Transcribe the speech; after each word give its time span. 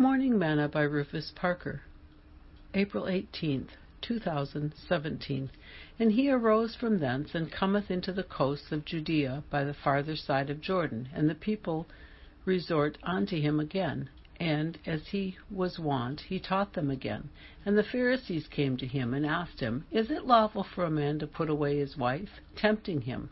Morning 0.00 0.38
Manna 0.38 0.66
by 0.66 0.84
Rufus 0.84 1.30
Parker. 1.36 1.82
April 2.72 3.04
18th, 3.04 3.68
2017. 4.00 5.50
And 5.98 6.12
he 6.12 6.30
arose 6.30 6.74
from 6.74 7.00
thence, 7.00 7.34
and 7.34 7.52
cometh 7.52 7.90
into 7.90 8.10
the 8.10 8.22
coasts 8.22 8.72
of 8.72 8.86
Judea 8.86 9.44
by 9.50 9.62
the 9.62 9.74
farther 9.74 10.16
side 10.16 10.48
of 10.48 10.62
Jordan, 10.62 11.10
and 11.12 11.28
the 11.28 11.34
people 11.34 11.86
resort 12.46 12.96
unto 13.02 13.38
him 13.38 13.60
again. 13.60 14.08
And 14.38 14.78
as 14.86 15.08
he 15.08 15.36
was 15.50 15.78
wont, 15.78 16.20
he 16.22 16.40
taught 16.40 16.72
them 16.72 16.90
again. 16.90 17.28
And 17.66 17.76
the 17.76 17.84
Pharisees 17.84 18.48
came 18.48 18.78
to 18.78 18.86
him, 18.86 19.12
and 19.12 19.26
asked 19.26 19.60
him, 19.60 19.84
Is 19.90 20.10
it 20.10 20.24
lawful 20.24 20.64
for 20.64 20.84
a 20.84 20.90
man 20.90 21.18
to 21.18 21.26
put 21.26 21.50
away 21.50 21.76
his 21.76 21.98
wife? 21.98 22.40
tempting 22.56 23.02
him. 23.02 23.28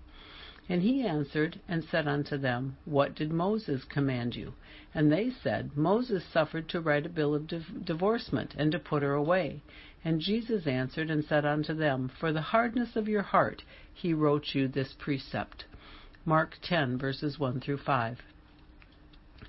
And 0.71 0.83
he 0.83 1.07
answered 1.07 1.61
and 1.67 1.83
said 1.83 2.07
unto 2.07 2.37
them, 2.37 2.77
What 2.85 3.15
did 3.15 3.33
Moses 3.33 3.85
command 3.85 4.37
you? 4.37 4.53
And 4.95 5.11
they 5.11 5.31
said, 5.31 5.75
Moses 5.75 6.23
suffered 6.25 6.69
to 6.69 6.81
write 6.81 7.07
a 7.07 7.09
bill 7.09 7.35
of 7.35 7.47
divorcement, 7.87 8.55
and 8.59 8.71
to 8.73 8.79
put 8.79 9.03
her 9.03 9.15
away. 9.15 9.63
And 10.05 10.21
Jesus 10.21 10.67
answered 10.67 11.11
and 11.11 11.25
said 11.25 11.47
unto 11.47 11.73
them, 11.73 12.11
For 12.21 12.33
the 12.33 12.43
hardness 12.43 12.97
of 12.97 13.09
your 13.09 13.23
heart 13.23 13.63
he 13.95 14.13
wrote 14.13 14.55
you 14.55 14.69
this 14.69 14.93
precept. 14.93 15.65
Mark 16.27 16.59
10, 16.61 16.99
verses 16.99 17.39
1 17.39 17.61
through 17.61 17.79
5. 17.79 18.21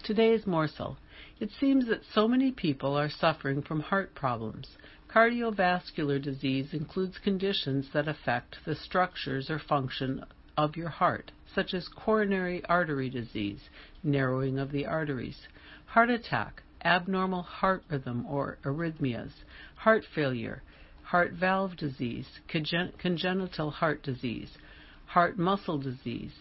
Today's 0.01 0.47
morsel. 0.47 0.97
It 1.41 1.51
seems 1.51 1.87
that 1.87 2.05
so 2.05 2.29
many 2.29 2.53
people 2.53 2.95
are 2.95 3.09
suffering 3.09 3.61
from 3.61 3.81
heart 3.81 4.15
problems. 4.15 4.77
Cardiovascular 5.09 6.21
disease 6.21 6.73
includes 6.73 7.17
conditions 7.17 7.89
that 7.91 8.07
affect 8.07 8.63
the 8.63 8.75
structures 8.75 9.49
or 9.49 9.59
function 9.59 10.23
of 10.59 10.75
your 10.75 10.89
heart, 10.89 11.31
such 11.55 11.73
as 11.73 11.87
coronary 11.87 12.61
artery 12.65 13.09
disease, 13.09 13.69
narrowing 14.03 14.59
of 14.59 14.73
the 14.73 14.85
arteries, 14.85 15.47
heart 15.85 16.09
attack, 16.09 16.61
abnormal 16.83 17.43
heart 17.43 17.81
rhythm 17.89 18.25
or 18.27 18.57
arrhythmias, 18.65 19.31
heart 19.75 20.03
failure, 20.13 20.61
heart 21.03 21.31
valve 21.31 21.77
disease, 21.77 22.27
congenital 22.49 23.71
heart 23.71 24.03
disease, 24.03 24.57
heart 25.05 25.39
muscle 25.39 25.77
disease, 25.77 26.35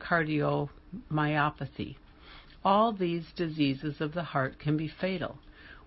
cardiomyopathy. 0.00 1.96
All 2.64 2.92
these 2.92 3.26
diseases 3.36 4.00
of 4.00 4.14
the 4.14 4.22
heart 4.22 4.58
can 4.58 4.78
be 4.78 4.88
fatal. 4.88 5.38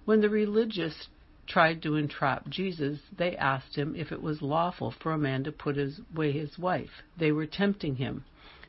When 0.06 0.22
the 0.22 0.30
religious 0.30 1.08
tried 1.48 1.82
to 1.82 1.96
entrap 1.96 2.48
Jesus, 2.50 3.00
they 3.18 3.36
asked 3.36 3.76
him 3.76 3.96
if 3.96 4.12
it 4.12 4.22
was 4.22 4.42
lawful 4.42 4.92
for 4.92 5.12
a 5.12 5.18
man 5.18 5.44
to 5.44 5.52
put 5.52 5.78
away 5.78 6.32
his 6.32 6.58
wife. 6.58 7.04
They 7.18 7.32
were 7.32 7.46
tempting 7.46 7.96
him. 7.96 8.26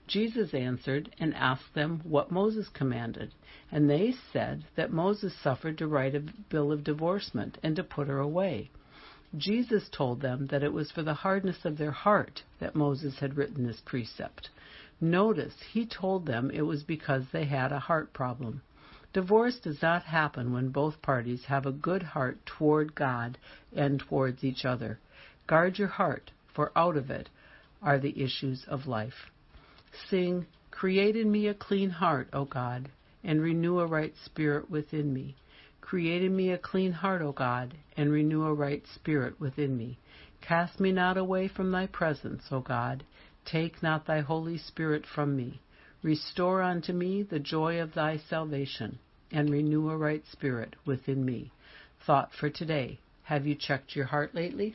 Jesus 0.06 0.52
answered 0.52 1.14
and 1.18 1.34
asked 1.34 1.74
them 1.74 2.00
what 2.04 2.30
Moses 2.30 2.68
commanded. 2.68 3.32
And 3.70 3.88
they 3.88 4.12
said 4.32 4.64
that 4.74 4.92
Moses 4.92 5.34
suffered 5.34 5.78
to 5.78 5.86
write 5.86 6.14
a 6.14 6.24
bill 6.50 6.72
of 6.72 6.84
divorcement 6.84 7.58
and 7.62 7.76
to 7.76 7.84
put 7.84 8.08
her 8.08 8.18
away. 8.18 8.70
Jesus 9.36 9.88
told 9.88 10.20
them 10.20 10.48
that 10.48 10.62
it 10.62 10.72
was 10.72 10.90
for 10.90 11.02
the 11.02 11.14
hardness 11.14 11.64
of 11.64 11.78
their 11.78 11.92
heart 11.92 12.42
that 12.58 12.74
Moses 12.74 13.20
had 13.20 13.36
written 13.36 13.66
this 13.66 13.80
precept. 13.80 14.50
Notice 15.00 15.54
he 15.72 15.86
told 15.86 16.26
them 16.26 16.50
it 16.50 16.62
was 16.62 16.82
because 16.82 17.24
they 17.32 17.46
had 17.46 17.72
a 17.72 17.78
heart 17.78 18.12
problem. 18.12 18.62
Divorce 19.12 19.58
does 19.58 19.82
not 19.82 20.04
happen 20.04 20.52
when 20.52 20.70
both 20.70 21.02
parties 21.02 21.44
have 21.44 21.66
a 21.66 21.72
good 21.72 22.02
heart 22.02 22.38
toward 22.46 22.94
God 22.94 23.36
and 23.74 24.00
towards 24.00 24.42
each 24.42 24.64
other. 24.64 24.98
Guard 25.46 25.78
your 25.78 25.88
heart, 25.88 26.30
for 26.54 26.72
out 26.74 26.96
of 26.96 27.10
it 27.10 27.28
are 27.82 27.98
the 27.98 28.22
issues 28.22 28.64
of 28.66 28.86
life. 28.86 29.30
Sing, 30.08 30.46
Create 30.70 31.14
in 31.14 31.30
me 31.30 31.46
a 31.46 31.54
clean 31.54 31.90
heart, 31.90 32.28
O 32.32 32.46
God, 32.46 32.88
and 33.22 33.42
renew 33.42 33.80
a 33.80 33.86
right 33.86 34.14
spirit 34.24 34.70
within 34.70 35.12
me. 35.12 35.36
Create 35.82 36.22
in 36.22 36.34
me 36.34 36.50
a 36.50 36.58
clean 36.58 36.92
heart, 36.92 37.20
O 37.20 37.32
God, 37.32 37.74
and 37.96 38.10
renew 38.10 38.44
a 38.44 38.54
right 38.54 38.82
spirit 38.94 39.38
within 39.38 39.76
me. 39.76 39.98
Cast 40.40 40.80
me 40.80 40.90
not 40.90 41.18
away 41.18 41.48
from 41.48 41.70
thy 41.70 41.86
presence, 41.86 42.44
O 42.50 42.60
God. 42.60 43.04
Take 43.44 43.82
not 43.82 44.06
thy 44.06 44.20
Holy 44.20 44.56
Spirit 44.56 45.04
from 45.04 45.36
me. 45.36 45.60
Restore 46.02 46.62
unto 46.62 46.92
me 46.92 47.22
the 47.22 47.38
joy 47.38 47.80
of 47.80 47.94
thy 47.94 48.16
salvation, 48.16 48.98
and 49.30 49.48
renew 49.48 49.88
a 49.88 49.96
right 49.96 50.24
spirit 50.26 50.74
within 50.84 51.24
me. 51.24 51.52
Thought 52.04 52.32
for 52.34 52.50
today. 52.50 52.98
Have 53.24 53.46
you 53.46 53.54
checked 53.54 53.94
your 53.94 54.06
heart 54.06 54.34
lately? 54.34 54.74